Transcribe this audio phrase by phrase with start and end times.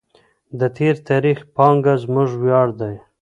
[0.59, 2.95] د تېر تاریخ پانګه زموږ ویاړ دی.